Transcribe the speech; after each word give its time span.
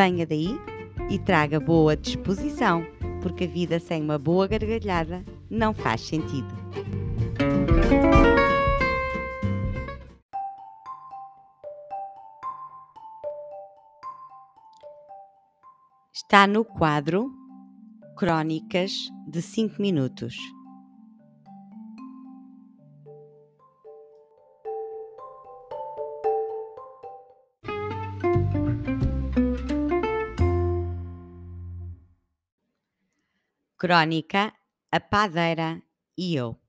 Venha 0.00 0.24
daí 0.24 0.56
e 1.10 1.18
traga 1.18 1.58
boa 1.58 1.96
disposição, 1.96 2.86
porque 3.20 3.42
a 3.42 3.46
vida 3.48 3.80
sem 3.80 4.00
uma 4.00 4.16
boa 4.16 4.46
gargalhada 4.46 5.24
não 5.50 5.74
faz 5.74 6.02
sentido. 6.02 6.46
Está 16.14 16.46
no 16.46 16.64
quadro 16.64 17.32
Crónicas 18.16 18.92
de 19.26 19.42
5 19.42 19.82
minutos. 19.82 20.36
Crónica 33.78 34.52
A 34.90 34.98
Padeira 34.98 35.80
e 36.16 36.34
Eu. 36.34 36.60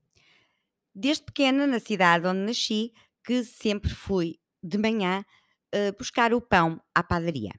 Desde 0.94 1.24
pequena, 1.24 1.66
na 1.66 1.80
cidade 1.80 2.26
onde 2.26 2.40
nasci, 2.40 2.92
que 3.24 3.44
sempre 3.44 3.90
fui 3.90 4.40
de 4.62 4.78
manhã 4.78 5.24
uh, 5.74 5.96
buscar 5.98 6.32
o 6.32 6.40
pão 6.40 6.80
à 6.94 7.02
padaria. 7.02 7.52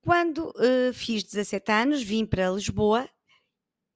Quando 0.00 0.50
uh, 0.50 0.92
fiz 0.94 1.24
17 1.24 1.72
anos, 1.72 2.02
vim 2.02 2.24
para 2.24 2.50
Lisboa 2.50 3.08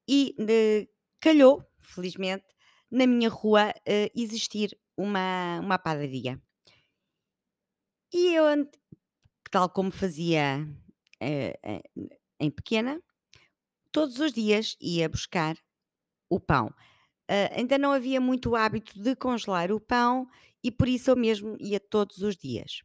e 0.09 0.34
uh, 0.39 0.89
calhou, 1.21 1.65
felizmente, 1.78 2.45
na 2.91 3.06
minha 3.06 3.28
rua 3.28 3.75
existir 4.15 4.78
uma, 4.97 5.59
uma 5.61 5.77
padaria. 5.77 6.41
E 8.12 8.33
eu, 8.34 8.45
tal 9.50 9.69
como 9.69 9.91
fazia 9.91 10.65
em 12.39 12.50
pequena, 12.50 13.03
todos 13.97 14.21
os 14.21 14.31
dias 14.31 14.77
ia 14.79 15.09
buscar 15.09 15.57
o 16.29 16.39
pão. 16.39 16.67
Uh, 17.31 17.49
ainda 17.57 17.79
não 17.79 17.93
havia 17.93 18.21
muito 18.21 18.55
hábito 18.55 19.01
de 19.03 19.17
congelar 19.17 19.73
o 19.73 19.81
pão 19.81 20.29
e 20.63 20.71
por 20.71 20.87
isso 20.87 21.11
eu 21.11 21.17
mesmo 21.17 21.57
ia 21.59 21.81
todos 21.81 22.19
os 22.19 22.37
dias. 22.37 22.83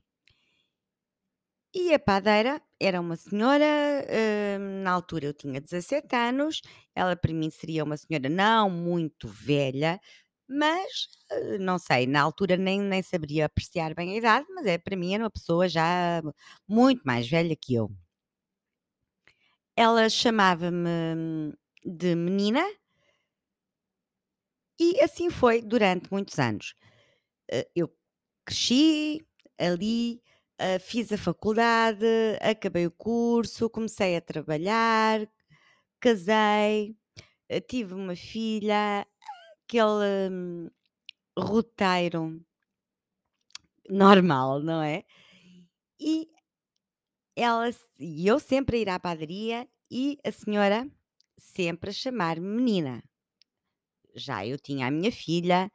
E 1.74 1.94
a 1.94 2.00
padeira 2.00 2.62
era 2.80 3.02
uma 3.02 3.18
senhora, 3.18 3.66
uh, 3.66 4.84
na 4.84 4.92
altura 4.92 5.26
eu 5.26 5.34
tinha 5.34 5.60
17 5.60 6.16
anos, 6.16 6.62
ela 6.96 7.14
para 7.18 7.34
mim 7.34 7.50
seria 7.50 7.84
uma 7.84 7.98
senhora 7.98 8.30
não 8.30 8.70
muito 8.70 9.28
velha, 9.28 10.00
mas 10.48 11.10
uh, 11.34 11.58
não 11.60 11.78
sei, 11.78 12.08
na 12.08 12.22
altura 12.22 12.56
nem, 12.56 12.80
nem 12.80 13.04
saberia 13.04 13.48
apreciar 13.48 13.94
bem 13.94 14.14
a 14.14 14.18
idade, 14.18 14.46
mas 14.56 14.66
é, 14.66 14.78
para 14.78 14.96
mim 14.96 15.14
era 15.14 15.26
uma 15.26 15.32
pessoa 15.32 15.68
já 15.68 16.22
muito 16.66 17.02
mais 17.04 17.28
velha 17.30 17.54
que 17.54 17.74
eu. 17.76 17.92
Ela 19.76 20.10
chamava-me 20.10 21.54
de 21.86 22.16
menina 22.16 22.64
e 24.80 25.00
assim 25.02 25.30
foi 25.30 25.62
durante 25.62 26.12
muitos 26.12 26.38
anos. 26.40 26.74
Eh, 27.52 27.70
eu 27.76 27.92
cresci 28.46 29.26
ali, 29.60 30.22
eh, 30.60 30.80
fiz 30.80 31.12
a 31.12 31.18
faculdade, 31.18 32.06
acabei 32.42 32.88
o 32.88 32.92
curso, 32.92 33.70
comecei 33.70 34.16
a 34.18 34.22
trabalhar, 34.22 35.28
casei, 36.02 36.96
eh, 37.50 37.62
tive 37.62 37.94
uma 37.96 38.16
filha, 38.16 39.08
aquele 39.66 40.30
hum, 40.32 40.70
roteiro 41.40 42.42
normal, 43.90 44.60
não 44.62 44.82
é? 44.82 45.04
E 46.00 46.30
ela 47.42 47.70
e 48.00 48.28
eu 48.28 48.40
sempre 48.40 48.78
a 48.78 48.80
ir 48.80 48.90
à 48.90 49.00
padaria 49.00 49.68
e 49.90 50.18
a 50.24 50.32
senhora 50.32 50.90
sempre 51.38 51.90
a 51.90 51.94
chamar-me 51.94 52.48
menina. 52.48 53.04
Já 54.16 54.46
eu 54.46 54.60
tinha 54.60 54.88
a 54.88 54.92
minha 54.92 55.12
filha 55.12 55.72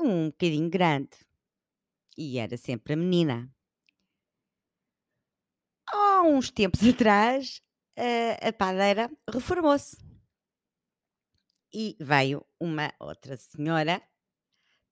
um 0.00 0.26
bocadinho 0.26 0.70
grande 0.70 1.16
e 2.16 2.38
era 2.38 2.56
sempre 2.56 2.94
a 2.94 2.96
menina. 2.96 3.50
Há 5.86 6.22
uns 6.22 6.50
tempos 6.50 6.80
atrás, 6.86 7.62
a, 7.96 8.48
a 8.48 8.52
padeira 8.52 9.10
reformou-se 9.28 9.96
e 11.72 11.96
veio 11.98 12.44
uma 12.60 12.92
outra 12.98 13.36
senhora 13.36 14.02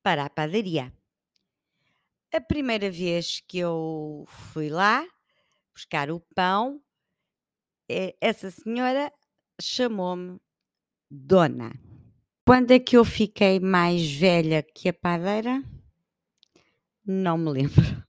para 0.02 0.24
a 0.24 0.30
padaria. 0.30 0.92
A 2.32 2.40
primeira 2.40 2.90
vez 2.90 3.40
que 3.40 3.58
eu 3.58 4.24
fui 4.26 4.68
lá, 4.68 5.04
buscar 5.74 6.10
o 6.10 6.20
pão, 6.34 6.82
eh, 7.88 8.16
essa 8.20 8.50
senhora 8.50 9.12
chamou-me 9.60 10.40
Dona. 11.10 11.72
Quando 12.46 12.70
é 12.70 12.78
que 12.78 12.96
eu 12.96 13.04
fiquei 13.04 13.60
mais 13.60 14.10
velha 14.10 14.62
que 14.62 14.88
a 14.88 14.92
padeira? 14.92 15.62
Não 17.04 17.36
me 17.36 17.50
lembro. 17.50 17.74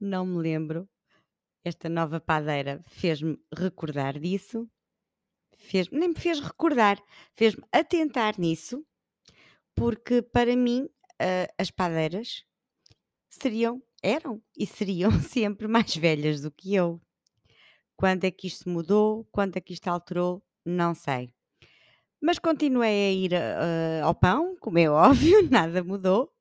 Não 0.00 0.24
me 0.24 0.38
lembro. 0.38 0.88
Esta 1.64 1.88
nova 1.88 2.20
padeira 2.20 2.82
fez-me 2.86 3.38
recordar 3.52 4.18
disso. 4.18 4.68
Fez, 5.56 5.90
nem 5.90 6.08
me 6.08 6.14
fez 6.14 6.40
recordar, 6.40 7.02
fez-me 7.32 7.62
atentar 7.70 8.40
nisso, 8.40 8.84
porque 9.74 10.22
para 10.22 10.56
mim 10.56 10.84
uh, 10.84 11.52
as 11.58 11.70
padeiras 11.70 12.44
seriam 13.28 13.82
eram 14.02 14.42
e 14.56 14.66
seriam 14.66 15.10
sempre 15.22 15.66
mais 15.68 15.94
velhas 15.96 16.40
do 16.40 16.50
que 16.50 16.74
eu. 16.74 17.00
Quando 17.96 18.24
é 18.24 18.30
que 18.30 18.46
isto 18.46 18.68
mudou? 18.68 19.26
Quando 19.30 19.56
é 19.56 19.60
que 19.60 19.72
isto 19.72 19.88
alterou? 19.88 20.42
Não 20.64 20.94
sei. 20.94 21.32
Mas 22.20 22.38
continuei 22.38 23.08
a 23.08 23.12
ir 23.12 23.32
uh, 23.32 24.04
ao 24.04 24.14
pão, 24.14 24.56
como 24.60 24.78
é 24.78 24.88
óbvio, 24.90 25.48
nada 25.50 25.82
mudou. 25.82 26.32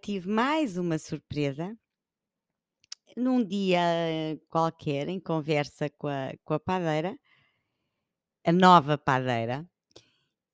Tive 0.00 0.28
mais 0.28 0.76
uma 0.76 0.98
surpresa. 0.98 1.76
Num 3.16 3.44
dia 3.44 3.80
qualquer, 4.48 5.08
em 5.08 5.18
conversa 5.18 5.90
com 5.90 6.06
a, 6.06 6.32
com 6.44 6.54
a 6.54 6.60
padeira, 6.60 7.18
a 8.44 8.52
nova 8.52 8.96
padeira, 8.96 9.68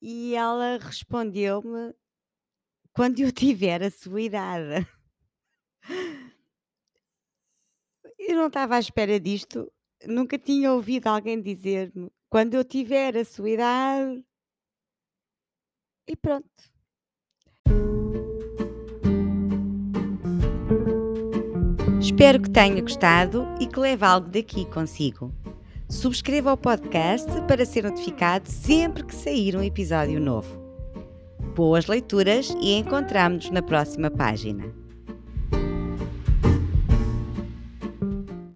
e 0.01 0.35
ela 0.35 0.79
respondeu-me 0.79 1.95
quando 2.93 3.21
eu 3.21 3.31
tiver 3.33 3.83
a 3.83 3.91
sua 3.91 4.23
idade. 4.23 4.87
Eu 8.19 8.37
não 8.37 8.47
estava 8.49 8.77
à 8.77 8.81
espera 8.81 9.21
disto, 9.21 9.71
nunca 10.07 10.39
tinha 10.39 10.73
ouvido 10.73 11.07
alguém 11.07 11.41
dizer-me: 11.41 12.11
"Quando 12.29 12.55
eu 12.55 12.65
tiver 12.65 13.17
a 13.17 13.25
sua 13.25 13.51
idade" 13.51 14.25
e 16.09 16.17
pronto. 16.17 16.77
Espero 22.01 22.41
que 22.41 22.51
tenha 22.51 22.81
gostado 22.81 23.47
e 23.61 23.67
que 23.67 23.81
leve 23.81 24.05
algo 24.05 24.29
daqui 24.29 24.65
consigo. 24.67 25.35
Subscreva 25.89 26.53
o 26.53 26.57
podcast 26.57 27.31
para 27.49 27.65
ser 27.67 27.85
notificado 27.85 28.49
sempre 28.49 29.05
que 29.05 29.15
sair 29.15 29.57
um 29.57 29.63
episódio 29.63 30.21
novo. 30.21 30.49
Boas 31.55 31.87
leituras 31.87 32.51
e 32.61 32.75
encontramos-nos 32.75 33.51
na 33.51 33.63
próxima 33.63 34.11
página. 34.11 34.86